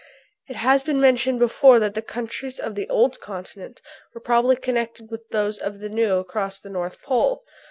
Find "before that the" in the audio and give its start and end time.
1.37-2.01